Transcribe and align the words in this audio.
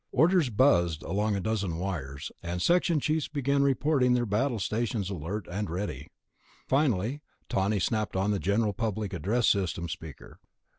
Orders 0.11 0.49
buzzed 0.49 1.03
along 1.03 1.35
a 1.35 1.39
dozen 1.39 1.77
wires, 1.77 2.31
and 2.41 2.59
section 2.59 2.99
chiefs 2.99 3.27
began 3.27 3.61
reporting 3.61 4.13
their 4.13 4.25
battle 4.25 4.57
stations 4.57 5.11
alert 5.11 5.45
and 5.51 5.69
ready. 5.69 6.07
Finally 6.67 7.21
Tawney 7.49 7.79
snapped 7.79 8.15
on 8.15 8.31
the 8.31 8.39
general 8.39 8.73
public 8.73 9.13
address 9.13 9.47
system 9.47 9.87
speaker. 9.87 10.39